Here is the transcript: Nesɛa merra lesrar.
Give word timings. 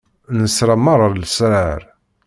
Nesɛa 0.37 0.75
merra 0.77 1.07
lesrar. 1.11 1.81